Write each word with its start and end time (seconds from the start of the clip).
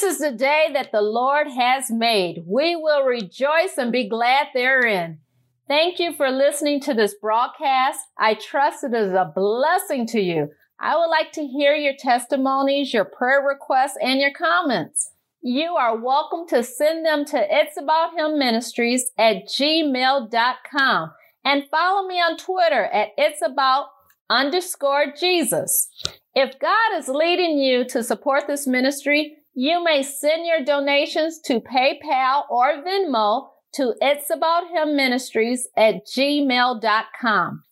This 0.00 0.14
is 0.14 0.20
the 0.20 0.30
day 0.30 0.68
that 0.74 0.92
the 0.92 1.02
Lord 1.02 1.48
has 1.48 1.90
made. 1.90 2.44
We 2.46 2.76
will 2.76 3.02
rejoice 3.02 3.76
and 3.76 3.90
be 3.90 4.08
glad 4.08 4.46
therein. 4.54 5.18
Thank 5.66 5.98
you 5.98 6.12
for 6.12 6.30
listening 6.30 6.80
to 6.82 6.94
this 6.94 7.16
broadcast. 7.20 7.98
I 8.16 8.34
trust 8.34 8.84
it 8.84 8.94
is 8.94 9.12
a 9.12 9.32
blessing 9.34 10.06
to 10.08 10.20
you. 10.20 10.50
I 10.78 10.96
would 10.96 11.08
like 11.08 11.32
to 11.32 11.44
hear 11.44 11.74
your 11.74 11.94
testimonies, 11.98 12.94
your 12.94 13.06
prayer 13.06 13.42
requests, 13.44 13.96
and 14.00 14.20
your 14.20 14.30
comments. 14.32 15.10
You 15.42 15.74
are 15.74 16.00
welcome 16.00 16.46
to 16.50 16.62
send 16.62 17.04
them 17.04 17.24
to 17.24 17.46
It's 17.50 17.76
About 17.76 18.16
Him 18.16 18.38
Ministries 18.38 19.10
at 19.18 19.48
gmail.com 19.48 21.10
and 21.44 21.64
follow 21.72 22.06
me 22.06 22.20
on 22.20 22.36
Twitter 22.36 22.84
at 22.84 23.08
It's 23.18 23.42
About 23.44 23.86
underscore 24.30 25.12
Jesus. 25.18 25.88
If 26.36 26.56
God 26.60 26.96
is 26.96 27.08
leading 27.08 27.58
you 27.58 27.84
to 27.86 28.04
support 28.04 28.46
this 28.46 28.64
ministry, 28.64 29.34
you 29.60 29.82
may 29.82 30.04
send 30.04 30.46
your 30.46 30.64
donations 30.64 31.40
to 31.40 31.58
PayPal 31.58 32.44
or 32.48 32.80
Venmo 32.84 33.48
to 33.74 33.92
It's 34.00 34.30
About 34.30 34.68
Him 34.68 34.94
Ministries 34.94 35.66
at 35.76 36.06
gmail.com. 36.06 37.64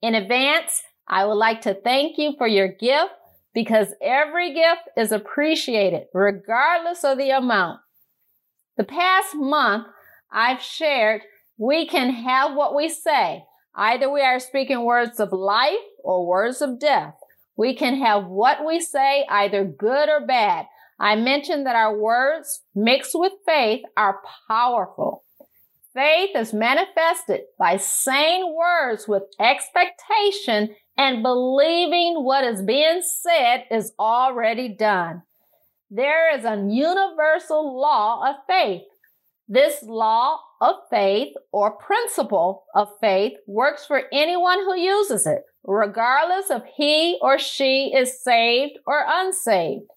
In 0.00 0.14
advance, 0.14 0.82
I 1.06 1.26
would 1.26 1.34
like 1.34 1.60
to 1.60 1.74
thank 1.74 2.16
you 2.16 2.32
for 2.38 2.46
your 2.46 2.68
gift 2.68 3.12
because 3.52 3.88
every 4.00 4.54
gift 4.54 4.88
is 4.96 5.12
appreciated 5.12 6.04
regardless 6.14 7.04
of 7.04 7.18
the 7.18 7.28
amount. 7.28 7.80
The 8.78 8.84
past 8.84 9.34
month, 9.34 9.86
I've 10.32 10.62
shared 10.62 11.20
we 11.58 11.86
can 11.86 12.08
have 12.08 12.56
what 12.56 12.74
we 12.74 12.88
say. 12.88 13.44
Either 13.74 14.10
we 14.10 14.22
are 14.22 14.40
speaking 14.40 14.82
words 14.82 15.20
of 15.20 15.30
life 15.30 15.74
or 16.02 16.26
words 16.26 16.62
of 16.62 16.80
death. 16.80 17.16
We 17.54 17.74
can 17.76 17.98
have 17.98 18.28
what 18.28 18.64
we 18.64 18.80
say, 18.80 19.26
either 19.28 19.62
good 19.62 20.08
or 20.08 20.26
bad. 20.26 20.68
I 20.98 21.16
mentioned 21.16 21.66
that 21.66 21.76
our 21.76 21.96
words 21.96 22.62
mixed 22.74 23.12
with 23.14 23.32
faith 23.46 23.82
are 23.96 24.20
powerful. 24.48 25.24
Faith 25.92 26.30
is 26.34 26.52
manifested 26.52 27.42
by 27.58 27.76
saying 27.76 28.54
words 28.56 29.06
with 29.06 29.22
expectation 29.38 30.74
and 30.96 31.22
believing 31.22 32.24
what 32.24 32.44
is 32.44 32.62
being 32.62 33.00
said 33.02 33.64
is 33.70 33.92
already 33.98 34.68
done. 34.68 35.22
There 35.90 36.36
is 36.36 36.44
a 36.44 36.66
universal 36.68 37.80
law 37.80 38.28
of 38.28 38.36
faith. 38.48 38.82
This 39.46 39.82
law 39.82 40.40
of 40.60 40.76
faith 40.90 41.34
or 41.52 41.76
principle 41.76 42.64
of 42.74 42.88
faith 43.00 43.34
works 43.46 43.84
for 43.86 44.04
anyone 44.12 44.60
who 44.60 44.76
uses 44.76 45.26
it, 45.26 45.42
regardless 45.64 46.50
if 46.50 46.62
he 46.76 47.18
or 47.20 47.38
she 47.38 47.92
is 47.94 48.22
saved 48.22 48.78
or 48.86 49.04
unsaved. 49.06 49.90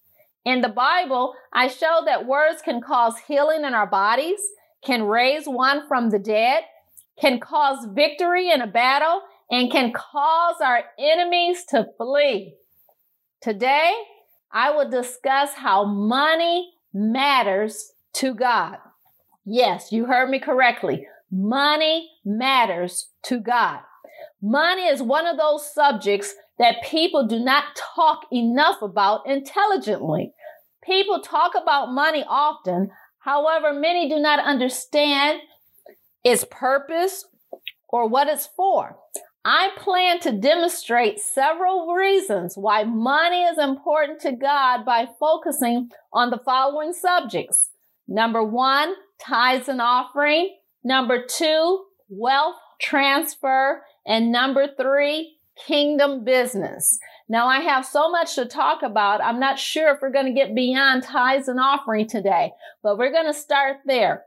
In 0.48 0.62
the 0.62 0.70
Bible, 0.70 1.34
I 1.52 1.68
show 1.68 2.00
that 2.06 2.26
words 2.26 2.62
can 2.62 2.80
cause 2.80 3.18
healing 3.28 3.66
in 3.66 3.74
our 3.74 3.86
bodies, 3.86 4.40
can 4.82 5.02
raise 5.02 5.44
one 5.44 5.86
from 5.86 6.08
the 6.08 6.18
dead, 6.18 6.62
can 7.20 7.38
cause 7.38 7.86
victory 7.92 8.50
in 8.50 8.62
a 8.62 8.66
battle, 8.66 9.20
and 9.50 9.70
can 9.70 9.92
cause 9.92 10.56
our 10.64 10.84
enemies 10.98 11.66
to 11.68 11.88
flee. 11.98 12.54
Today, 13.42 13.92
I 14.50 14.70
will 14.70 14.88
discuss 14.88 15.52
how 15.52 15.84
money 15.84 16.72
matters 16.94 17.92
to 18.14 18.32
God. 18.32 18.78
Yes, 19.44 19.92
you 19.92 20.06
heard 20.06 20.30
me 20.30 20.38
correctly. 20.38 21.06
Money 21.30 22.08
matters 22.24 23.10
to 23.24 23.38
God. 23.38 23.80
Money 24.40 24.86
is 24.86 25.02
one 25.02 25.26
of 25.26 25.36
those 25.36 25.70
subjects 25.74 26.34
that 26.58 26.82
people 26.82 27.26
do 27.26 27.38
not 27.38 27.64
talk 27.94 28.26
enough 28.32 28.82
about 28.82 29.26
intelligently. 29.26 30.32
People 30.82 31.20
talk 31.20 31.52
about 31.60 31.92
money 31.92 32.24
often. 32.28 32.90
However, 33.20 33.72
many 33.72 34.08
do 34.08 34.18
not 34.18 34.40
understand 34.40 35.40
its 36.24 36.44
purpose 36.50 37.24
or 37.88 38.08
what 38.08 38.28
it's 38.28 38.48
for. 38.56 38.96
I 39.44 39.70
plan 39.78 40.20
to 40.20 40.32
demonstrate 40.32 41.20
several 41.20 41.94
reasons 41.94 42.54
why 42.56 42.84
money 42.84 43.44
is 43.44 43.58
important 43.58 44.20
to 44.22 44.32
God 44.32 44.84
by 44.84 45.06
focusing 45.18 45.90
on 46.12 46.30
the 46.30 46.40
following 46.44 46.92
subjects. 46.92 47.70
Number 48.06 48.42
one, 48.42 48.94
tithes 49.20 49.68
and 49.68 49.80
offering. 49.80 50.56
Number 50.84 51.24
two, 51.24 51.84
wealth 52.08 52.56
transfer. 52.80 53.82
And 54.06 54.32
number 54.32 54.66
three, 54.76 55.37
kingdom 55.66 56.24
business. 56.24 56.98
Now 57.28 57.46
I 57.46 57.60
have 57.60 57.84
so 57.84 58.10
much 58.10 58.34
to 58.36 58.46
talk 58.46 58.82
about. 58.82 59.22
I'm 59.22 59.40
not 59.40 59.58
sure 59.58 59.92
if 59.92 60.00
we're 60.00 60.10
going 60.10 60.26
to 60.26 60.32
get 60.32 60.54
beyond 60.54 61.02
tithes 61.02 61.48
and 61.48 61.60
offering 61.60 62.08
today, 62.08 62.52
but 62.82 62.98
we're 62.98 63.12
going 63.12 63.26
to 63.26 63.34
start 63.34 63.78
there. 63.84 64.24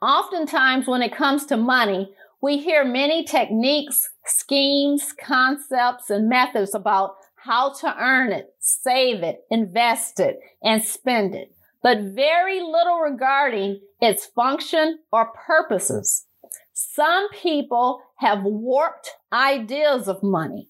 Oftentimes 0.00 0.86
when 0.86 1.02
it 1.02 1.14
comes 1.14 1.46
to 1.46 1.56
money, 1.56 2.12
we 2.42 2.58
hear 2.58 2.84
many 2.84 3.24
techniques, 3.24 4.10
schemes, 4.26 5.14
concepts, 5.18 6.10
and 6.10 6.28
methods 6.28 6.74
about 6.74 7.14
how 7.36 7.72
to 7.72 7.94
earn 7.98 8.32
it, 8.32 8.54
save 8.58 9.22
it, 9.22 9.40
invest 9.50 10.20
it, 10.20 10.38
and 10.62 10.82
spend 10.82 11.34
it, 11.34 11.54
but 11.82 12.00
very 12.00 12.60
little 12.60 13.00
regarding 13.00 13.80
its 14.00 14.26
function 14.26 14.98
or 15.12 15.32
purposes. 15.46 16.26
Some 16.72 17.30
people 17.30 18.02
have 18.16 18.42
warped 18.42 19.10
ideas 19.34 20.08
of 20.08 20.22
money. 20.22 20.68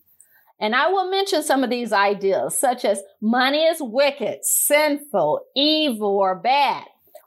And 0.61 0.75
I 0.75 0.89
will 0.89 1.11
mention 1.11 1.43
some 1.43 1.63
of 1.63 1.71
these 1.71 1.93
ideas, 1.93 2.59
such 2.59 2.85
as 2.85 3.03
money 3.21 3.65
is 3.65 3.79
wicked, 3.81 4.45
sinful, 4.45 5.41
evil, 5.55 6.17
or 6.17 6.35
bad. 6.37 6.85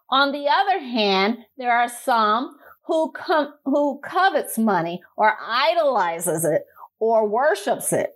On 0.10 0.32
the 0.32 0.48
other 0.48 0.80
hand, 0.80 1.40
there 1.58 1.78
are 1.78 1.90
some 1.90 2.56
who 2.86 3.12
com- 3.12 3.54
who 3.66 4.00
covets 4.00 4.58
money 4.58 5.02
or 5.18 5.38
idolizes 5.46 6.46
it 6.46 6.64
or 7.00 7.28
worships 7.28 7.92
it. 7.92 8.12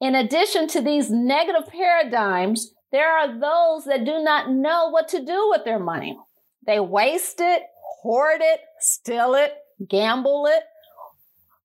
In 0.00 0.14
addition 0.14 0.66
to 0.68 0.80
these 0.80 1.10
negative 1.10 1.68
paradigms, 1.68 2.72
there 2.90 3.12
are 3.12 3.28
those 3.28 3.84
that 3.84 4.04
do 4.04 4.22
not 4.22 4.50
know 4.50 4.88
what 4.88 5.08
to 5.08 5.24
do 5.24 5.50
with 5.50 5.64
their 5.64 5.78
money. 5.78 6.18
They 6.66 6.80
waste 6.80 7.40
it, 7.40 7.62
hoard 8.00 8.40
it, 8.42 8.60
steal 8.80 9.34
it, 9.34 9.54
gamble 9.88 10.46
it. 10.46 10.64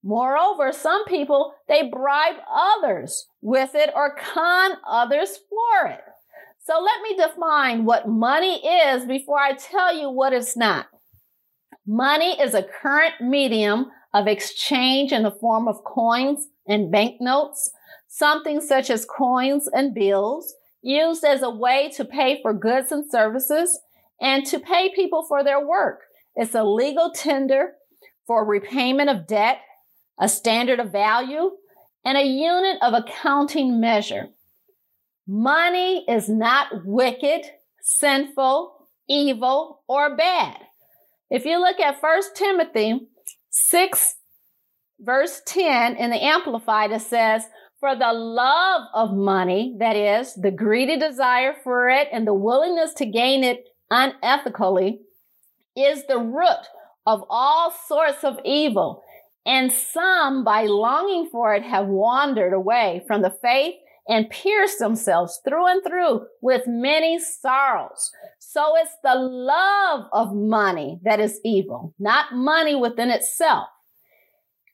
Moreover, 0.08 0.72
some 0.72 1.04
people, 1.04 1.54
they 1.68 1.90
bribe 1.90 2.38
others 2.50 3.28
with 3.42 3.72
it 3.76 3.92
or 3.94 4.16
con 4.16 4.78
others 4.88 5.38
for 5.50 5.90
it. 5.90 6.00
So 6.64 6.82
let 6.82 7.02
me 7.02 7.18
define 7.18 7.84
what 7.84 8.08
money 8.08 8.66
is 8.66 9.06
before 9.06 9.38
I 9.38 9.52
tell 9.52 9.94
you 9.94 10.10
what 10.10 10.32
it's 10.32 10.56
not. 10.56 10.86
Money 11.86 12.40
is 12.40 12.54
a 12.54 12.64
current 12.64 13.16
medium 13.20 13.88
of 14.14 14.28
exchange 14.28 15.12
in 15.12 15.24
the 15.24 15.38
form 15.42 15.68
of 15.68 15.84
coins 15.84 16.48
and 16.66 16.90
banknotes, 16.90 17.72
something 18.08 18.62
such 18.62 18.90
as 18.90 19.04
coins 19.04 19.68
and 19.74 19.94
bills, 19.94 20.56
used 20.82 21.26
as 21.26 21.42
a 21.42 21.50
way 21.50 21.92
to 21.98 22.06
pay 22.06 22.42
for 22.42 22.54
goods 22.54 22.94
and 22.94 23.04
services 23.12 23.78
and 24.22 24.46
to 24.46 24.58
pay 24.58 24.90
people 24.96 25.26
for 25.28 25.44
their 25.44 25.68
work. 25.68 26.04
It's 26.38 26.56
a 26.56 26.64
legal 26.64 27.12
tender 27.12 27.74
for 28.26 28.46
repayment 28.46 29.10
of 29.10 29.28
debt, 29.28 29.60
a 30.20 30.30
standard 30.30 30.80
of 30.80 30.92
value, 30.92 31.52
and 32.04 32.18
a 32.18 32.24
unit 32.24 32.78
of 32.82 32.94
accounting 32.94 33.80
measure. 33.80 34.30
Money 35.28 36.06
is 36.08 36.30
not 36.30 36.68
wicked, 36.86 37.46
sinful, 37.82 38.88
evil, 39.10 39.84
or 39.88 40.16
bad. 40.16 40.58
If 41.30 41.44
you 41.44 41.60
look 41.60 41.80
at 41.80 42.02
1 42.02 42.22
Timothy 42.36 43.08
6, 43.50 44.16
verse 45.00 45.42
10 45.46 45.98
in 45.98 46.12
the 46.12 46.24
Amplified, 46.24 46.92
it 46.92 47.02
says, 47.02 47.44
For 47.80 47.96
the 47.96 48.14
love 48.14 48.84
of 48.94 49.14
money, 49.14 49.76
that 49.80 49.98
is, 49.98 50.34
the 50.36 50.52
greedy 50.52 50.98
desire 50.98 51.56
for 51.64 51.90
it 51.90 52.08
and 52.14 52.26
the 52.26 52.34
willingness 52.34 52.94
to 52.96 53.06
gain 53.06 53.44
it 53.44 53.66
unethically, 53.92 55.00
is 55.76 56.08
the 56.08 56.20
root 56.20 56.68
of 57.06 57.24
all 57.30 57.72
sorts 57.72 58.24
of 58.24 58.40
evil. 58.46 59.04
And 59.48 59.72
some, 59.72 60.44
by 60.44 60.66
longing 60.66 61.30
for 61.32 61.56
it, 61.56 61.64
have 61.64 61.88
wandered 61.88 62.52
away 62.52 63.02
from 63.08 63.22
the 63.22 63.34
faith 63.42 63.76
and 64.06 64.30
pierced 64.30 64.80
themselves 64.80 65.40
through 65.48 65.68
and 65.68 65.82
through 65.84 66.26
with 66.42 66.64
many 66.68 67.18
sorrows. 67.18 68.12
So 68.40 68.74
it's 68.76 68.96
the 69.04 69.16
love 69.16 70.08
of 70.12 70.36
money 70.36 71.00
that 71.04 71.22
is 71.22 71.40
evil, 71.46 71.96
not 71.98 72.34
money 72.34 72.76
within 72.76 73.10
itself. 73.10 73.68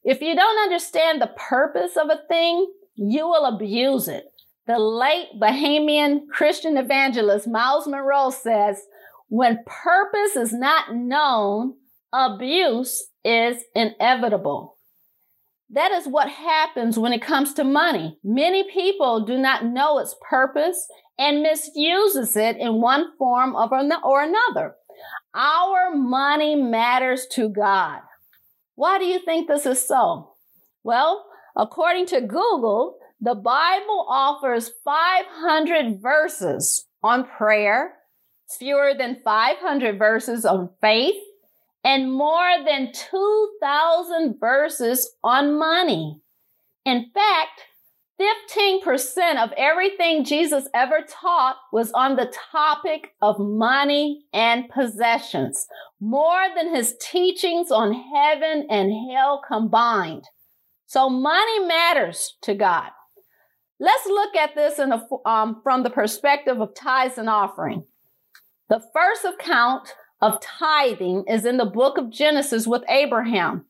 If 0.03 0.21
you 0.21 0.35
don't 0.35 0.63
understand 0.63 1.21
the 1.21 1.31
purpose 1.37 1.95
of 1.95 2.09
a 2.09 2.27
thing, 2.27 2.67
you 2.95 3.27
will 3.27 3.45
abuse 3.45 4.07
it. 4.07 4.25
The 4.65 4.79
late 4.79 5.27
Bahamian 5.39 6.21
Christian 6.31 6.77
evangelist 6.77 7.47
Myles 7.47 7.87
Munroe 7.87 8.31
says, 8.31 8.81
when 9.27 9.63
purpose 9.65 10.35
is 10.35 10.51
not 10.53 10.95
known, 10.95 11.75
abuse 12.11 13.07
is 13.23 13.63
inevitable. 13.75 14.77
That 15.69 15.91
is 15.91 16.07
what 16.07 16.29
happens 16.29 16.99
when 16.99 17.13
it 17.13 17.21
comes 17.21 17.53
to 17.53 17.63
money. 17.63 18.17
Many 18.23 18.69
people 18.69 19.25
do 19.25 19.37
not 19.37 19.65
know 19.65 19.97
its 19.97 20.15
purpose 20.29 20.87
and 21.17 21.41
misuses 21.41 22.35
it 22.35 22.57
in 22.57 22.81
one 22.81 23.17
form 23.17 23.55
or 23.55 24.21
another. 24.21 24.75
Our 25.33 25.95
money 25.95 26.55
matters 26.55 27.25
to 27.31 27.49
God. 27.49 28.01
Why 28.75 28.99
do 28.99 29.05
you 29.05 29.19
think 29.19 29.47
this 29.47 29.65
is 29.65 29.87
so? 29.87 30.35
Well, 30.83 31.25
according 31.55 32.07
to 32.07 32.21
Google, 32.21 32.97
the 33.19 33.35
Bible 33.35 34.05
offers 34.09 34.71
500 34.83 36.01
verses 36.01 36.85
on 37.01 37.25
prayer, 37.25 37.93
fewer 38.59 38.93
than 38.97 39.21
500 39.23 39.97
verses 39.97 40.45
on 40.45 40.69
faith, 40.81 41.15
and 41.83 42.11
more 42.11 42.63
than 42.65 42.91
2,000 42.93 44.39
verses 44.39 45.15
on 45.23 45.57
money. 45.57 46.19
In 46.85 47.11
fact, 47.13 47.61
15% 48.21 49.43
of 49.43 49.51
everything 49.57 50.23
Jesus 50.23 50.67
ever 50.73 50.99
taught 51.07 51.57
was 51.71 51.91
on 51.93 52.15
the 52.15 52.31
topic 52.51 53.09
of 53.21 53.39
money 53.39 54.25
and 54.31 54.69
possessions, 54.69 55.65
more 55.99 56.45
than 56.55 56.73
his 56.73 56.95
teachings 57.01 57.71
on 57.71 57.91
heaven 57.93 58.67
and 58.69 58.91
hell 59.11 59.41
combined. 59.45 60.25
So 60.85 61.09
money 61.09 61.65
matters 61.65 62.37
to 62.43 62.53
God. 62.53 62.91
Let's 63.79 64.05
look 64.05 64.35
at 64.35 64.55
this 64.55 64.79
a, 64.79 65.01
um, 65.27 65.59
from 65.63 65.83
the 65.83 65.89
perspective 65.89 66.61
of 66.61 66.75
tithes 66.75 67.17
and 67.17 67.29
offering. 67.29 67.83
The 68.69 68.81
first 68.93 69.25
account 69.25 69.93
of 70.23 70.39
tithing 70.39 71.25
is 71.27 71.45
in 71.45 71.57
the 71.57 71.65
book 71.65 71.97
of 71.97 72.09
Genesis 72.09 72.65
with 72.65 72.81
Abraham. 72.87 73.65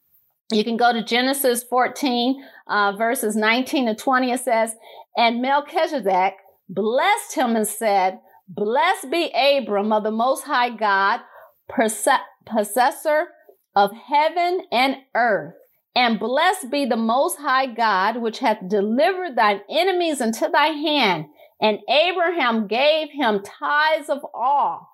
You 0.52 0.64
can 0.64 0.78
go 0.78 0.94
to 0.94 1.04
Genesis 1.04 1.64
14, 1.64 2.46
uh, 2.68 2.92
verses 2.96 3.36
19 3.36 3.88
to 3.88 3.96
20. 3.96 4.32
It 4.32 4.40
says, 4.40 4.76
And 5.18 5.42
Melchizedek 5.42 6.36
blessed 6.70 7.34
him 7.34 7.56
and 7.56 7.68
said, 7.68 8.20
Blessed 8.48 9.10
be 9.10 9.32
Abram 9.34 9.92
of 9.92 10.04
the 10.04 10.12
Most 10.12 10.44
High 10.44 10.70
God, 10.70 11.22
possessor 11.68 13.30
of 13.76 13.92
heaven 13.92 14.62
and 14.72 14.98
earth. 15.16 15.56
And 15.96 16.20
blessed 16.20 16.70
be 16.70 16.86
the 16.86 16.96
Most 16.96 17.40
High 17.40 17.66
God, 17.66 18.22
which 18.22 18.38
hath 18.40 18.60
delivered 18.68 19.36
thine 19.36 19.62
enemies 19.72 20.22
into 20.22 20.48
thy 20.54 20.68
hand. 20.68 21.26
And 21.60 21.80
Abraham 21.90 22.68
gave 22.68 23.10
him 23.10 23.42
tithes 23.42 24.10
of 24.10 24.20
all. 24.36 24.88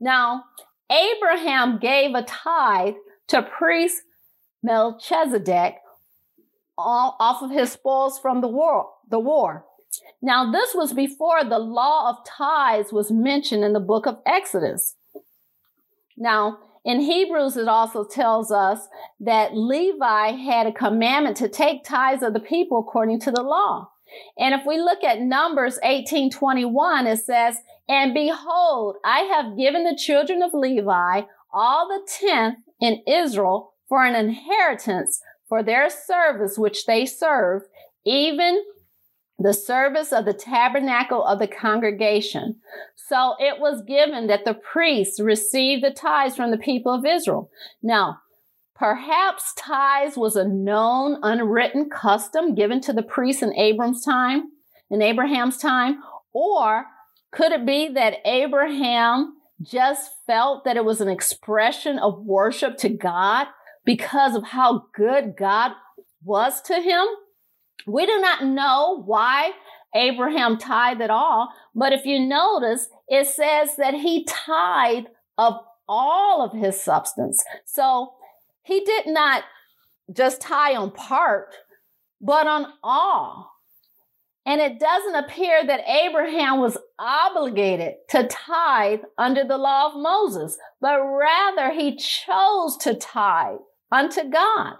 Now, 0.00 0.44
Abraham 0.94 1.78
gave 1.78 2.14
a 2.14 2.22
tithe 2.22 2.94
to 3.28 3.42
priest 3.42 4.02
Melchizedek 4.62 5.76
off 6.78 7.42
of 7.42 7.50
his 7.50 7.72
spoils 7.72 8.18
from 8.18 8.40
the 8.40 8.48
war, 8.48 8.90
the 9.08 9.18
war. 9.18 9.64
Now, 10.20 10.50
this 10.50 10.74
was 10.74 10.92
before 10.92 11.44
the 11.44 11.58
law 11.58 12.10
of 12.10 12.24
tithes 12.26 12.92
was 12.92 13.10
mentioned 13.10 13.64
in 13.64 13.72
the 13.72 13.80
book 13.80 14.06
of 14.06 14.18
Exodus. 14.26 14.96
Now, 16.16 16.58
in 16.84 17.00
Hebrews, 17.00 17.56
it 17.56 17.68
also 17.68 18.04
tells 18.04 18.50
us 18.50 18.88
that 19.20 19.56
Levi 19.56 20.32
had 20.32 20.66
a 20.66 20.72
commandment 20.72 21.36
to 21.38 21.48
take 21.48 21.84
tithes 21.84 22.22
of 22.22 22.34
the 22.34 22.40
people 22.40 22.80
according 22.80 23.20
to 23.20 23.30
the 23.30 23.42
law. 23.42 23.90
And 24.38 24.54
if 24.54 24.66
we 24.66 24.78
look 24.78 25.02
at 25.02 25.20
Numbers 25.20 25.78
18:21, 25.84 27.06
it 27.06 27.20
says, 27.20 27.58
"And 27.88 28.14
behold, 28.14 28.96
I 29.04 29.20
have 29.20 29.56
given 29.56 29.84
the 29.84 29.96
children 29.96 30.42
of 30.42 30.54
Levi 30.54 31.22
all 31.52 31.88
the 31.88 32.06
tenth 32.06 32.58
in 32.80 33.02
Israel 33.06 33.74
for 33.88 34.04
an 34.04 34.14
inheritance 34.14 35.20
for 35.48 35.62
their 35.62 35.90
service 35.90 36.58
which 36.58 36.86
they 36.86 37.06
serve, 37.06 37.62
even 38.04 38.64
the 39.38 39.52
service 39.52 40.12
of 40.12 40.24
the 40.24 40.32
tabernacle 40.32 41.24
of 41.24 41.38
the 41.38 41.48
congregation. 41.48 42.56
So 42.94 43.34
it 43.38 43.60
was 43.60 43.82
given 43.82 44.26
that 44.28 44.44
the 44.44 44.54
priests 44.54 45.20
received 45.20 45.84
the 45.84 45.90
tithes 45.90 46.36
from 46.36 46.50
the 46.50 46.56
people 46.56 46.92
of 46.92 47.04
Israel. 47.04 47.50
Now, 47.82 48.20
perhaps 48.74 49.52
tithes 49.54 50.16
was 50.16 50.36
a 50.36 50.48
known, 50.48 51.18
unwritten 51.22 51.90
custom 51.90 52.54
given 52.54 52.80
to 52.82 52.92
the 52.92 53.02
priests 53.02 53.42
in 53.42 53.54
Abram's 53.54 54.04
time, 54.04 54.50
in 54.90 55.02
Abraham's 55.02 55.58
time, 55.58 56.02
or 56.32 56.86
could 57.34 57.52
it 57.52 57.66
be 57.66 57.88
that 57.88 58.18
Abraham 58.24 59.34
just 59.60 60.10
felt 60.26 60.64
that 60.64 60.76
it 60.76 60.84
was 60.84 61.00
an 61.00 61.08
expression 61.08 61.98
of 61.98 62.24
worship 62.24 62.76
to 62.78 62.88
God 62.88 63.48
because 63.84 64.36
of 64.36 64.44
how 64.44 64.86
good 64.94 65.34
God 65.36 65.72
was 66.22 66.62
to 66.62 66.80
him? 66.80 67.04
We 67.86 68.06
do 68.06 68.20
not 68.20 68.44
know 68.44 69.02
why 69.04 69.52
Abraham 69.94 70.58
tithed 70.58 71.00
at 71.00 71.10
all, 71.10 71.52
but 71.74 71.92
if 71.92 72.04
you 72.06 72.20
notice, 72.20 72.88
it 73.08 73.26
says 73.26 73.76
that 73.76 73.94
he 73.94 74.24
tithed 74.24 75.08
of 75.36 75.54
all 75.88 76.44
of 76.44 76.52
his 76.52 76.80
substance. 76.80 77.44
So 77.64 78.12
he 78.62 78.84
did 78.84 79.06
not 79.08 79.44
just 80.12 80.40
tie 80.40 80.74
on 80.76 80.92
part, 80.92 81.54
but 82.20 82.46
on 82.46 82.66
all. 82.82 83.50
And 84.46 84.60
it 84.60 84.78
doesn't 84.78 85.16
appear 85.16 85.66
that 85.66 85.88
Abraham 85.88 86.60
was 86.60 86.76
obligated 86.98 87.94
to 88.10 88.26
tithe 88.28 89.00
under 89.18 89.44
the 89.44 89.58
law 89.58 89.88
of 89.88 90.00
Moses, 90.00 90.56
but 90.80 91.00
rather 91.02 91.72
he 91.72 91.96
chose 91.96 92.76
to 92.78 92.94
tithe 92.94 93.58
unto 93.90 94.28
God. 94.28 94.76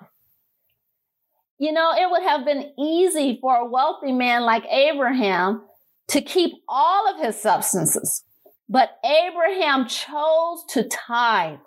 You 1.58 1.72
know, 1.72 1.93
it 1.93 2.11
would 2.11 2.22
have 2.22 2.44
been 2.44 2.72
easy 2.78 3.38
for 3.40 3.56
a 3.56 3.69
wealthy 3.69 4.12
man 4.12 4.43
like 4.43 4.64
Abraham 4.66 5.62
to 6.08 6.20
keep 6.20 6.53
all 6.69 7.08
of 7.12 7.24
his 7.24 7.41
substances, 7.41 8.24
but 8.69 8.98
Abraham 9.05 9.86
chose 9.86 10.65
to 10.70 10.89
tithe. 10.89 11.58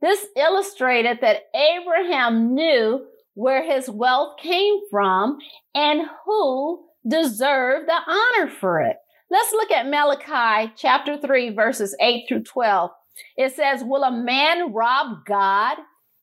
This 0.00 0.26
illustrated 0.36 1.18
that 1.20 1.44
Abraham 1.54 2.54
knew 2.54 3.06
where 3.34 3.62
his 3.62 3.88
wealth 3.88 4.38
came 4.38 4.80
from 4.90 5.38
and 5.74 6.02
who 6.24 6.84
deserved 7.06 7.88
the 7.88 8.00
honor 8.06 8.50
for 8.50 8.80
it. 8.80 8.96
Let's 9.34 9.52
look 9.52 9.72
at 9.72 9.88
Malachi 9.88 10.72
chapter 10.76 11.18
3, 11.18 11.56
verses 11.56 11.96
8 12.00 12.26
through 12.28 12.44
12. 12.44 12.92
It 13.36 13.52
says, 13.56 13.82
Will 13.82 14.04
a 14.04 14.12
man 14.12 14.72
rob 14.72 15.24
God? 15.26 15.78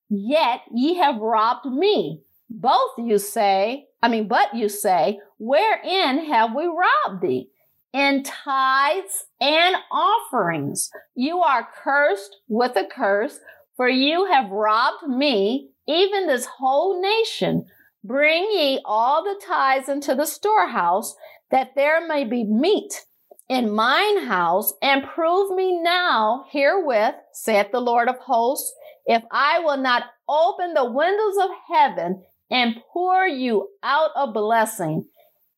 Yet 0.10 0.62
ye 0.74 0.96
have 0.96 1.18
robbed 1.18 1.65
me. 1.65 2.22
Both 2.50 2.91
you 2.98 3.18
say, 3.18 3.88
I 4.01 4.08
mean, 4.08 4.30
but 4.30 4.56
you 4.56 4.70
say, 4.70 5.20
wherein 5.39 6.24
have 6.24 6.56
we 6.56 6.68
robbed 6.68 7.22
thee? 7.22 7.50
In 7.91 8.24
tithes 8.24 9.25
and 9.41 9.75
offerings. 9.91 10.89
You 11.13 11.41
are 11.41 11.68
cursed 11.84 12.38
with 12.48 12.77
a 12.77 12.86
curse, 12.86 13.41
for 13.75 13.89
you 13.89 14.27
have 14.32 14.50
robbed 14.50 15.10
me, 15.10 15.72
even 15.86 16.27
this 16.27 16.46
whole 16.46 17.01
nation. 17.01 17.65
Bring 18.03 18.50
ye 18.51 18.81
all 18.84 19.24
the 19.24 19.39
tithes 19.46 19.89
into 19.89 20.15
the 20.15 20.25
storehouse, 20.25 21.15
that 21.51 21.75
there 21.75 22.05
may 22.08 22.24
be 22.24 22.43
meat 22.43 23.05
in 23.48 23.72
mine 23.72 24.25
house, 24.25 24.74
and 24.81 25.03
prove 25.03 25.55
me 25.55 25.81
now 25.81 26.46
herewith, 26.51 27.15
saith 27.34 27.72
the 27.72 27.81
Lord 27.81 28.08
of 28.08 28.17
hosts, 28.17 28.74
if 29.05 29.24
I 29.29 29.60
will 29.60 29.77
not 29.77 30.03
open 30.27 30.74
the 30.74 30.89
windows 30.89 31.36
of 31.43 31.50
heaven 31.70 32.24
and 32.50 32.81
pour 32.93 33.27
you 33.27 33.70
out 33.84 34.12
a 34.15 34.31
blessing, 34.31 35.05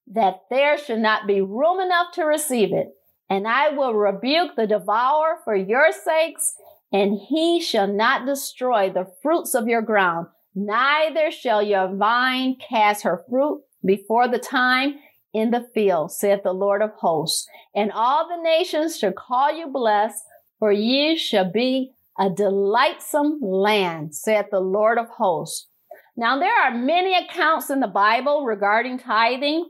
that 0.08 0.42
there 0.50 0.78
should 0.78 1.00
not 1.00 1.28
be 1.28 1.42
room 1.42 1.80
enough 1.80 2.14
to 2.14 2.24
receive 2.24 2.74
it. 2.74 2.90
And 3.30 3.48
I 3.48 3.70
will 3.70 3.94
rebuke 3.94 4.56
the 4.56 4.68
devourer 4.68 5.38
for 5.44 5.56
your 5.56 5.92
sakes, 5.92 6.56
and 6.92 7.18
he 7.18 7.62
shall 7.62 7.88
not 7.88 8.26
destroy 8.26 8.90
the 8.90 9.12
fruits 9.22 9.56
of 9.56 9.68
your 9.68 9.82
ground, 9.82 10.28
neither 10.56 11.32
shall 11.32 11.62
your 11.62 11.96
vine 11.96 12.56
cast 12.58 13.04
her 13.04 13.24
fruit 13.30 13.62
before 13.86 14.28
the 14.28 14.40
time 14.40 14.96
in 15.34 15.52
the 15.52 15.68
field, 15.74 16.12
saith 16.12 16.44
the 16.44 16.54
Lord 16.54 16.82
of 16.82 16.92
hosts. 16.92 17.48
And 17.76 17.92
all 17.92 18.28
the 18.28 18.42
nations 18.42 18.98
shall 18.98 19.14
call 19.14 19.56
you 19.56 19.68
blessed, 19.68 20.24
for 20.60 20.72
ye 20.72 21.18
shall 21.18 21.52
be 21.52 21.94
a 22.20 22.30
delightsome 22.30 23.40
land, 23.42 24.16
saith 24.16 24.46
the 24.52 24.60
Lord 24.60 24.98
of 24.98 25.08
hosts. 25.10 25.68
Now, 26.16 26.40
there 26.40 26.56
are 26.56 26.76
many 26.76 27.16
accounts 27.18 27.72
in 27.72 27.80
the 27.80 27.88
Bible 27.88 28.46
regarding 28.46 29.00
tithing. 29.00 29.68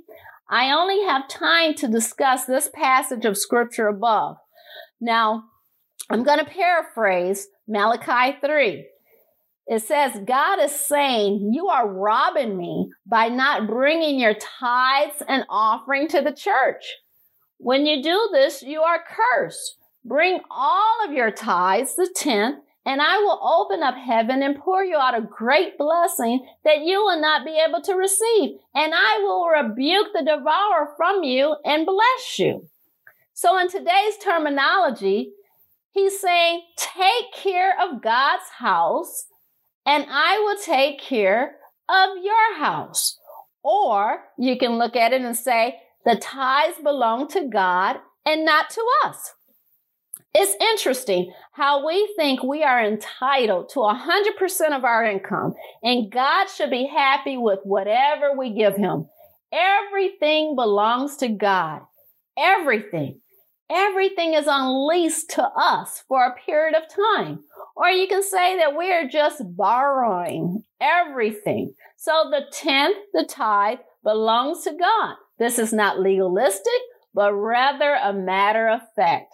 I 0.50 0.72
only 0.72 1.04
have 1.06 1.30
time 1.30 1.74
to 1.76 1.88
discuss 1.88 2.46
this 2.46 2.70
passage 2.74 3.24
of 3.24 3.38
scripture 3.38 3.88
above. 3.88 4.36
Now, 5.00 5.46
I'm 6.10 6.24
going 6.24 6.40
to 6.40 6.46
paraphrase 6.46 7.48
Malachi 7.68 8.38
3. 8.44 8.86
It 9.66 9.82
says, 9.82 10.20
God 10.26 10.60
is 10.60 10.76
saying, 10.76 11.52
You 11.54 11.68
are 11.68 11.88
robbing 11.88 12.58
me 12.58 12.92
by 13.06 13.30
not 13.30 13.68
bringing 13.68 14.20
your 14.20 14.34
tithes 14.34 15.24
and 15.28 15.46
offering 15.50 16.08
to 16.10 16.22
the 16.22 16.34
church. 16.34 16.84
When 17.58 17.86
you 17.86 18.04
do 18.04 18.30
this, 18.34 18.62
you 18.62 18.82
are 18.82 19.00
cursed. 19.08 19.78
Bring 20.04 20.42
all 20.52 21.06
of 21.06 21.14
your 21.14 21.32
tithes, 21.32 21.96
the 21.96 22.14
tenth, 22.14 22.58
and 22.86 23.02
I 23.02 23.20
will 23.20 23.40
open 23.42 23.82
up 23.82 23.96
heaven 23.96 24.44
and 24.44 24.60
pour 24.60 24.84
you 24.84 24.98
out 24.98 25.18
a 25.18 25.22
great 25.22 25.78
blessing 25.78 26.46
that 26.66 26.82
you 26.82 27.00
will 27.02 27.22
not 27.22 27.46
be 27.46 27.58
able 27.66 27.82
to 27.84 27.94
receive. 27.94 28.58
And 28.76 28.94
I 28.94 29.20
will 29.24 29.48
rebuke 29.48 30.08
the 30.14 30.26
devourer 30.26 30.94
from 30.98 31.24
you 31.24 31.56
and 31.64 31.86
bless 31.86 32.38
you. 32.38 32.68
So 33.34 33.58
in 33.58 33.70
today's 33.70 34.18
terminology, 34.22 35.32
he's 35.92 36.20
saying, 36.20 36.64
take 36.76 37.32
care 37.34 37.74
of 37.82 38.02
God's 38.02 38.50
house 38.58 39.28
and 39.86 40.06
I 40.10 40.40
will 40.40 40.58
take 40.64 41.00
care 41.00 41.56
of 41.90 42.10
your 42.24 42.58
house. 42.58 43.20
Or 43.64 44.24
you 44.38 44.58
can 44.58 44.78
look 44.78 44.96
at 44.96 45.14
it 45.14 45.22
and 45.22 45.36
say, 45.36 45.80
the 46.06 46.16
tithes 46.16 46.78
belong 46.84 47.28
to 47.30 47.48
God 47.48 47.98
and 48.26 48.46
not 48.46 48.70
to 48.72 48.86
us. 49.06 49.34
It's 50.36 50.56
interesting 50.60 51.32
how 51.52 51.86
we 51.86 52.12
think 52.18 52.42
we 52.42 52.64
are 52.64 52.84
entitled 52.84 53.70
to 53.70 53.80
100% 53.80 54.76
of 54.76 54.84
our 54.84 55.06
income 55.06 55.54
and 55.84 56.12
God 56.12 56.48
should 56.48 56.72
be 56.72 56.88
happy 56.88 57.38
with 57.38 57.60
whatever 57.64 58.36
we 58.38 58.54
give 58.56 58.76
him. 58.76 59.08
Everything 59.52 60.56
belongs 60.56 61.18
to 61.18 61.30
God. 61.30 61.82
Everything. 62.36 63.20
Everything 63.74 64.36
is 64.36 64.46
unleased 64.48 65.32
to 65.32 65.44
us 65.44 66.04
for 66.08 66.24
a 66.24 66.36
period 66.46 66.76
of 66.76 66.84
time. 66.88 67.40
Or 67.76 67.88
you 67.88 68.08
can 68.08 68.22
say 68.22 68.56
that 68.58 68.78
we 68.78 68.92
are 68.92 69.08
just 69.08 69.42
borrowing 69.56 70.64
everything. 70.80 71.74
So 71.98 72.30
the 72.30 72.46
tenth, 72.52 72.98
the 73.14 73.26
tithe, 73.26 73.80
belongs 74.04 74.64
to 74.66 74.72
God. 74.72 75.16
This 75.40 75.58
is 75.58 75.74
not 75.74 76.00
legalistic, 76.00 76.72
but 77.16 77.34
rather 77.34 77.94
a 77.94 78.14
matter 78.14 78.70
of 78.70 78.82
fact. 78.96 79.34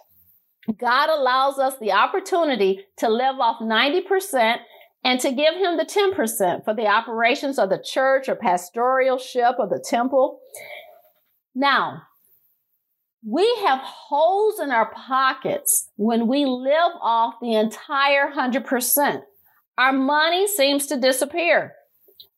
God 0.78 1.10
allows 1.10 1.58
us 1.58 1.74
the 1.78 1.92
opportunity 1.92 2.86
to 2.98 3.08
live 3.08 3.40
off 3.40 3.60
90% 3.60 4.56
and 5.04 5.20
to 5.20 5.32
give 5.32 5.54
him 5.54 5.76
the 5.76 5.84
10% 5.84 6.64
for 6.64 6.74
the 6.74 6.86
operations 6.86 7.58
of 7.58 7.68
the 7.68 7.82
church 7.82 8.28
or 8.28 8.36
pastoralship 8.36 9.58
or 9.58 9.68
the 9.68 9.84
temple. 9.86 10.40
Now, 11.54 12.02
we 13.26 13.46
have 13.66 13.80
holes 13.80 14.60
in 14.60 14.70
our 14.70 14.92
pockets 14.92 15.90
when 15.96 16.26
we 16.26 16.46
live 16.46 16.92
off 17.00 17.34
the 17.40 17.54
entire 17.54 18.30
100%. 18.32 19.22
Our 19.76 19.92
money 19.92 20.46
seems 20.46 20.86
to 20.86 21.00
disappear 21.00 21.74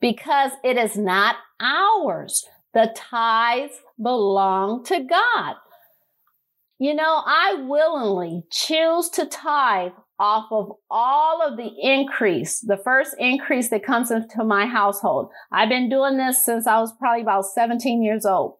because 0.01 0.53
it 0.65 0.77
is 0.77 0.97
not 0.97 1.37
ours. 1.61 2.47
The 2.75 2.93
tithes 2.97 3.75
belong 4.03 4.85
to 4.87 5.01
God. 5.01 5.57
You 6.79 6.95
know, 6.95 7.23
I 7.25 7.65
willingly 7.69 8.43
choose 8.51 9.09
to 9.11 9.27
tithe 9.27 9.93
off 10.19 10.47
of 10.51 10.73
all 10.91 11.41
of 11.43 11.57
the 11.57 11.71
increase, 11.81 12.61
the 12.61 12.77
first 12.77 13.15
increase 13.19 13.71
that 13.71 13.85
comes 13.85 14.11
into 14.11 14.43
my 14.43 14.67
household. 14.67 15.31
I've 15.53 15.69
been 15.69 15.89
doing 15.89 16.17
this 16.17 16.45
since 16.45 16.67
I 16.67 16.81
was 16.81 16.93
probably 16.99 17.23
about 17.23 17.45
17 17.45 18.03
years 18.03 18.27
old. 18.27 18.57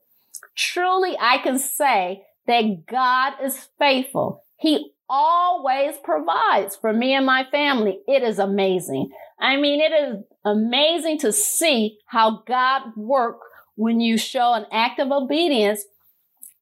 Truly, 0.56 1.16
I 1.20 1.38
can 1.38 1.58
say 1.58 2.22
that 2.46 2.87
God 2.87 3.34
is 3.42 3.68
faithful. 3.78 4.44
He 4.56 4.92
always 5.08 5.96
provides 6.02 6.76
for 6.76 6.92
me 6.92 7.14
and 7.14 7.26
my 7.26 7.44
family. 7.50 8.00
It 8.06 8.22
is 8.22 8.38
amazing. 8.38 9.11
I 9.40 9.56
mean, 9.56 9.80
it 9.80 9.92
is 9.92 10.25
amazing 10.44 11.18
to 11.18 11.32
see 11.32 11.99
how 12.06 12.42
God 12.46 12.82
works 12.96 13.46
when 13.75 14.00
you 14.00 14.16
show 14.16 14.54
an 14.54 14.66
act 14.70 15.00
of 15.00 15.11
obedience 15.11 15.84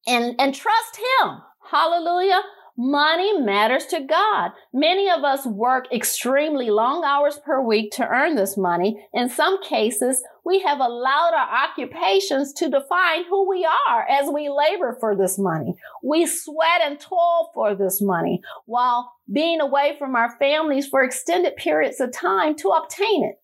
and, 0.07 0.35
and 0.39 0.55
trust 0.55 0.97
Him. 0.97 1.39
Hallelujah. 1.71 2.43
Money 2.83 3.39
matters 3.39 3.85
to 3.85 4.01
God. 4.01 4.53
Many 4.73 5.11
of 5.11 5.23
us 5.23 5.45
work 5.45 5.93
extremely 5.93 6.71
long 6.71 7.05
hours 7.05 7.39
per 7.45 7.61
week 7.61 7.93
to 7.97 8.09
earn 8.09 8.37
this 8.37 8.57
money. 8.57 9.07
In 9.13 9.29
some 9.29 9.63
cases, 9.63 10.23
we 10.47 10.61
have 10.61 10.81
allowed 10.81 11.35
our 11.35 11.69
occupations 11.69 12.55
to 12.55 12.71
define 12.71 13.25
who 13.29 13.47
we 13.47 13.69
are 13.87 14.09
as 14.09 14.31
we 14.33 14.49
labor 14.49 14.97
for 14.99 15.15
this 15.15 15.39
money. 15.39 15.75
We 16.03 16.25
sweat 16.25 16.81
and 16.83 16.99
toil 16.99 17.51
for 17.53 17.75
this 17.75 18.01
money 18.01 18.41
while 18.65 19.13
being 19.31 19.61
away 19.61 19.97
from 19.99 20.17
our 20.17 20.35
families 20.39 20.89
for 20.89 21.03
extended 21.03 21.57
periods 21.57 22.01
of 22.01 22.13
time 22.15 22.57
to 22.57 22.71
obtain 22.71 23.25
it. 23.25 23.35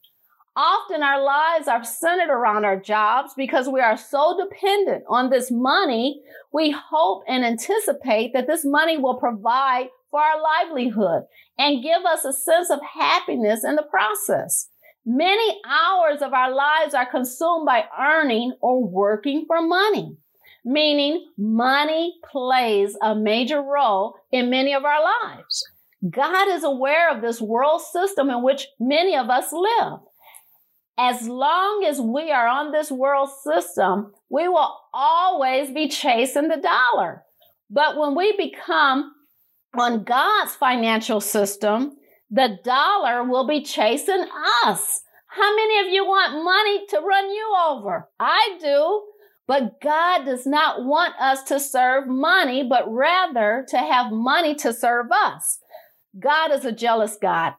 Often 0.56 1.02
our 1.02 1.22
lives 1.22 1.68
are 1.68 1.84
centered 1.84 2.32
around 2.32 2.64
our 2.64 2.80
jobs 2.80 3.34
because 3.36 3.68
we 3.68 3.80
are 3.80 3.96
so 3.96 4.38
dependent 4.42 5.04
on 5.06 5.28
this 5.28 5.50
money. 5.50 6.22
We 6.50 6.70
hope 6.70 7.24
and 7.28 7.44
anticipate 7.44 8.32
that 8.32 8.46
this 8.46 8.64
money 8.64 8.96
will 8.96 9.16
provide 9.16 9.88
for 10.10 10.20
our 10.20 10.42
livelihood 10.42 11.24
and 11.58 11.82
give 11.82 12.06
us 12.06 12.24
a 12.24 12.32
sense 12.32 12.70
of 12.70 12.80
happiness 12.82 13.64
in 13.64 13.76
the 13.76 13.82
process. 13.82 14.68
Many 15.04 15.60
hours 15.68 16.22
of 16.22 16.32
our 16.32 16.54
lives 16.54 16.94
are 16.94 17.04
consumed 17.04 17.66
by 17.66 17.84
earning 18.00 18.54
or 18.62 18.82
working 18.82 19.44
for 19.46 19.60
money, 19.60 20.16
meaning 20.64 21.26
money 21.36 22.14
plays 22.24 22.96
a 23.02 23.14
major 23.14 23.60
role 23.60 24.14
in 24.32 24.48
many 24.48 24.72
of 24.72 24.86
our 24.86 25.02
lives. 25.02 25.62
God 26.08 26.48
is 26.48 26.64
aware 26.64 27.14
of 27.14 27.20
this 27.20 27.42
world 27.42 27.82
system 27.82 28.30
in 28.30 28.42
which 28.42 28.68
many 28.80 29.14
of 29.16 29.28
us 29.28 29.52
live 29.52 30.00
as 30.98 31.28
long 31.28 31.84
as 31.84 32.00
we 32.00 32.30
are 32.30 32.46
on 32.46 32.72
this 32.72 32.90
world 32.90 33.28
system, 33.44 34.12
we 34.30 34.48
will 34.48 34.76
always 34.94 35.70
be 35.70 35.88
chasing 35.88 36.48
the 36.48 36.56
dollar. 36.56 37.22
But 37.70 37.98
when 37.98 38.14
we 38.14 38.36
become 38.36 39.12
on 39.78 40.04
God's 40.04 40.54
financial 40.54 41.20
system, 41.20 41.96
the 42.30 42.58
dollar 42.64 43.24
will 43.24 43.46
be 43.46 43.62
chasing 43.62 44.26
us. 44.64 45.02
How 45.26 45.54
many 45.54 45.80
of 45.86 45.92
you 45.92 46.06
want 46.06 46.44
money 46.44 46.86
to 46.88 47.00
run 47.00 47.30
you 47.30 47.54
over? 47.68 48.08
I 48.18 48.58
do. 48.60 49.02
But 49.46 49.80
God 49.80 50.24
does 50.24 50.44
not 50.44 50.84
want 50.84 51.14
us 51.20 51.44
to 51.44 51.60
serve 51.60 52.08
money, 52.08 52.66
but 52.68 52.90
rather 52.90 53.64
to 53.68 53.78
have 53.78 54.10
money 54.10 54.56
to 54.56 54.72
serve 54.72 55.06
us. 55.12 55.58
God 56.18 56.50
is 56.50 56.64
a 56.64 56.72
jealous 56.72 57.16
God. 57.20 57.54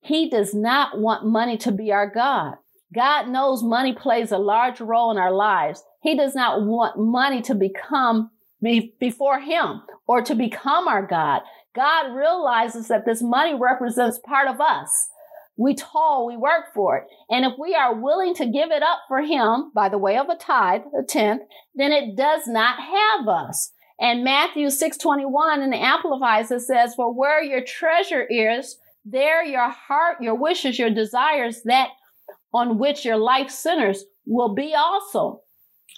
He 0.00 0.30
does 0.30 0.54
not 0.54 0.98
want 0.98 1.26
money 1.26 1.58
to 1.58 1.72
be 1.72 1.92
our 1.92 2.08
God. 2.08 2.54
God 2.94 3.28
knows 3.28 3.62
money 3.62 3.92
plays 3.92 4.32
a 4.32 4.38
large 4.38 4.80
role 4.80 5.10
in 5.10 5.18
our 5.18 5.32
lives. 5.32 5.82
He 6.02 6.16
does 6.16 6.34
not 6.34 6.62
want 6.62 6.98
money 6.98 7.42
to 7.42 7.54
become 7.54 8.30
be, 8.62 8.94
before 9.00 9.40
him 9.40 9.82
or 10.06 10.22
to 10.22 10.34
become 10.34 10.88
our 10.88 11.06
God. 11.06 11.42
God 11.74 12.14
realizes 12.14 12.88
that 12.88 13.04
this 13.04 13.22
money 13.22 13.54
represents 13.54 14.18
part 14.18 14.48
of 14.48 14.60
us. 14.60 15.08
We 15.58 15.74
toil, 15.74 16.26
we 16.26 16.36
work 16.36 16.74
for 16.74 16.98
it. 16.98 17.04
And 17.30 17.44
if 17.44 17.54
we 17.58 17.74
are 17.74 17.94
willing 17.94 18.34
to 18.34 18.46
give 18.46 18.70
it 18.70 18.82
up 18.82 19.00
for 19.08 19.22
him 19.22 19.72
by 19.74 19.88
the 19.88 19.98
way 19.98 20.18
of 20.18 20.28
a 20.28 20.36
tithe, 20.36 20.82
a 20.98 21.02
tenth, 21.02 21.42
then 21.74 21.92
it 21.92 22.16
does 22.16 22.46
not 22.46 22.78
have 22.78 23.26
us. 23.26 23.72
And 23.98 24.24
Matthew 24.24 24.66
6:21 24.66 25.62
in 25.62 25.70
the 25.70 25.82
Amplifies 25.82 26.50
it 26.50 26.60
says, 26.60 26.94
For 26.94 27.12
where 27.12 27.42
your 27.42 27.62
treasure 27.62 28.22
is, 28.22 28.78
there 29.04 29.42
your 29.42 29.70
heart, 29.70 30.20
your 30.20 30.34
wishes, 30.34 30.78
your 30.78 30.90
desires, 30.90 31.62
that 31.64 31.88
on 32.52 32.78
which 32.78 33.04
your 33.04 33.16
life 33.16 33.50
centers 33.50 34.04
will 34.26 34.54
be 34.54 34.74
also. 34.74 35.42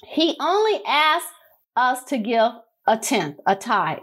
He 0.07 0.37
only 0.40 0.81
asks 0.87 1.31
us 1.76 2.05
to 2.05 2.19
give 2.19 2.52
a 2.87 2.97
tenth, 2.97 3.38
a 3.47 3.57
tithe. 3.57 3.99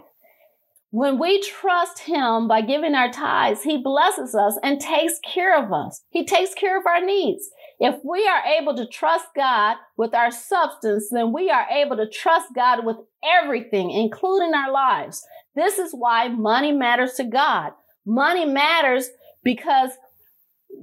When 0.90 1.18
we 1.18 1.42
trust 1.42 1.98
Him 1.98 2.48
by 2.48 2.62
giving 2.62 2.94
our 2.94 3.10
tithes, 3.10 3.62
He 3.62 3.82
blesses 3.82 4.34
us 4.34 4.58
and 4.62 4.80
takes 4.80 5.18
care 5.24 5.62
of 5.62 5.72
us. 5.72 6.02
He 6.10 6.24
takes 6.24 6.54
care 6.54 6.78
of 6.78 6.86
our 6.86 7.04
needs. 7.04 7.50
If 7.78 7.96
we 8.04 8.26
are 8.26 8.42
able 8.58 8.74
to 8.76 8.86
trust 8.86 9.26
God 9.36 9.76
with 9.98 10.14
our 10.14 10.30
substance, 10.30 11.08
then 11.10 11.32
we 11.32 11.50
are 11.50 11.66
able 11.70 11.96
to 11.96 12.08
trust 12.08 12.54
God 12.54 12.86
with 12.86 12.96
everything, 13.22 13.90
including 13.90 14.54
our 14.54 14.72
lives. 14.72 15.22
This 15.54 15.78
is 15.78 15.92
why 15.92 16.28
money 16.28 16.72
matters 16.72 17.14
to 17.14 17.24
God. 17.24 17.72
Money 18.06 18.46
matters 18.46 19.10
because 19.42 19.90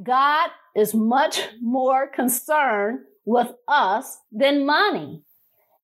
God 0.04 0.50
is 0.76 0.94
much 0.94 1.42
more 1.62 2.08
concerned 2.08 3.00
with 3.26 3.52
us 3.68 4.20
than 4.32 4.66
money. 4.66 5.22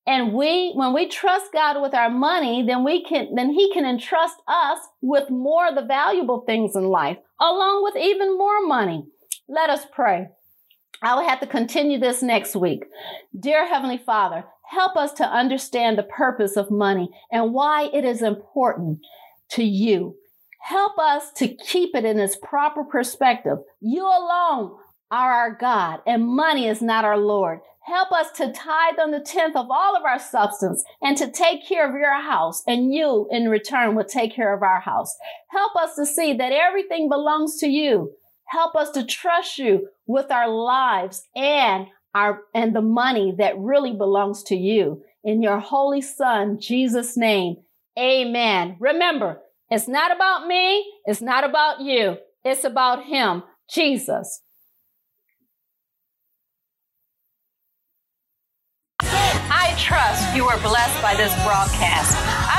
And 0.08 0.34
we, 0.34 0.72
when 0.74 0.93
we 0.93 1.08
trust 1.08 1.53
God 1.53 1.81
with 1.81 1.93
our 1.93 2.10
money, 2.10 2.63
then 2.65 2.84
we 2.84 3.03
can, 3.03 3.36
then 3.36 3.51
He 3.51 3.72
can 3.72 3.86
entrust 3.86 4.38
us 4.48 4.79
with 5.01 5.29
more 5.29 5.67
of 5.67 5.75
the 5.75 5.86
valuable 5.86 6.41
things 6.41 6.75
in 6.75 6.86
life, 6.86 7.17
along 7.39 7.84
with 7.84 7.96
even 7.96 8.38
more 8.38 8.65
money. 8.65 9.05
Let 9.48 9.69
us 9.69 9.86
pray. 9.91 10.29
I 11.01 11.15
will 11.15 11.27
have 11.27 11.39
to 11.41 11.48
continue 11.48 12.00
this 12.00 12.22
next 12.22 12.55
week. 12.55 12.86
Dear 13.39 13.67
Heavenly 13.67 14.00
Father, 14.00 14.46
help 14.69 14.98
us 14.98 15.13
to 15.13 15.25
understand 15.25 15.98
the 15.98 16.03
purpose 16.03 16.58
of 16.58 16.72
money 16.72 17.10
and 17.31 17.53
why 17.53 17.89
it 17.93 18.03
is 18.03 18.22
important 18.22 19.00
to 19.51 19.63
you. 19.63 20.15
Help 20.61 20.99
us 20.99 21.31
to 21.37 21.47
keep 21.47 21.95
it 21.95 22.05
in 22.05 22.19
its 22.19 22.35
proper 22.35 22.83
perspective. 22.83 23.57
You 23.81 24.03
alone 24.03 24.77
are 25.11 25.31
our 25.31 25.57
God, 25.59 26.01
and 26.05 26.27
money 26.27 26.67
is 26.67 26.81
not 26.81 27.05
our 27.05 27.17
Lord. 27.17 27.59
Help 27.85 28.11
us 28.11 28.31
to 28.33 28.51
tithe 28.51 28.99
on 29.01 29.11
the 29.11 29.19
tenth 29.19 29.55
of 29.55 29.67
all 29.71 29.95
of 29.95 30.03
our 30.03 30.19
substance 30.19 30.83
and 31.01 31.17
to 31.17 31.31
take 31.31 31.67
care 31.67 31.89
of 31.89 31.99
your 31.99 32.21
house, 32.21 32.61
and 32.67 32.93
you 32.93 33.27
in 33.31 33.49
return 33.49 33.95
will 33.95 34.03
take 34.03 34.35
care 34.35 34.53
of 34.53 34.61
our 34.61 34.81
house. 34.81 35.15
Help 35.49 35.75
us 35.75 35.95
to 35.95 36.05
see 36.05 36.33
that 36.33 36.51
everything 36.51 37.09
belongs 37.09 37.57
to 37.57 37.67
you. 37.67 38.11
Help 38.45 38.75
us 38.75 38.91
to 38.91 39.05
trust 39.05 39.57
you 39.57 39.87
with 40.05 40.29
our 40.29 40.49
lives 40.49 41.23
and 41.35 41.87
our 42.13 42.41
and 42.53 42.75
the 42.75 42.81
money 42.81 43.33
that 43.37 43.57
really 43.57 43.93
belongs 43.93 44.43
to 44.43 44.55
you. 44.55 45.01
In 45.23 45.41
your 45.41 45.59
holy 45.59 46.01
son, 46.01 46.59
Jesus' 46.59 47.17
name. 47.17 47.57
Amen. 47.97 48.77
Remember, 48.79 49.41
it's 49.69 49.88
not 49.88 50.15
about 50.15 50.47
me. 50.47 50.85
It's 51.05 51.21
not 51.21 51.43
about 51.43 51.81
you. 51.81 52.17
It's 52.43 52.63
about 52.63 53.05
him, 53.05 53.43
Jesus. 53.69 54.41
I 59.01 59.75
trust 59.77 60.35
you 60.35 60.45
are 60.45 60.59
blessed 60.59 61.01
by 61.01 61.15
this 61.15 61.33
broadcast. 61.43 62.17
I 62.17 62.58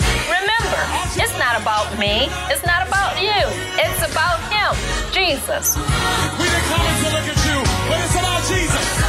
Remember, 0.31 0.81
it's 1.19 1.37
not 1.37 1.59
about 1.59 1.99
me. 1.99 2.31
It's 2.47 2.63
not 2.65 2.87
about 2.87 3.19
you. 3.21 3.41
It's 3.75 4.01
about 4.07 4.39
Him, 4.47 4.71
Jesus. 5.11 5.75
We 5.75 6.45
didn't 6.47 6.67
come 6.71 6.87
to 7.03 7.09
look 7.11 7.27
at 7.27 7.39
you, 7.47 7.59
but 7.89 7.99
it's 7.99 8.15
about 8.15 8.41
Jesus. 8.47 9.00